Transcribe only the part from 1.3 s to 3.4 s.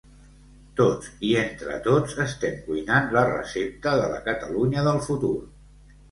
i entre tots estem cuinant la